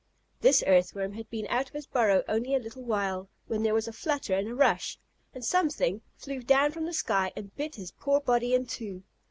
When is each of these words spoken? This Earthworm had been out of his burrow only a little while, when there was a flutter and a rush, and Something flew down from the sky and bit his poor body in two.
This 0.39 0.63
Earthworm 0.65 1.13
had 1.13 1.29
been 1.29 1.45
out 1.51 1.67
of 1.67 1.75
his 1.75 1.85
burrow 1.85 2.23
only 2.27 2.55
a 2.55 2.59
little 2.59 2.81
while, 2.83 3.29
when 3.45 3.61
there 3.61 3.75
was 3.75 3.87
a 3.87 3.93
flutter 3.93 4.33
and 4.33 4.47
a 4.47 4.55
rush, 4.55 4.97
and 5.31 5.45
Something 5.45 6.01
flew 6.17 6.41
down 6.41 6.71
from 6.71 6.85
the 6.85 6.91
sky 6.93 7.31
and 7.35 7.55
bit 7.55 7.75
his 7.75 7.91
poor 7.91 8.19
body 8.19 8.55
in 8.55 8.65
two. 8.65 9.03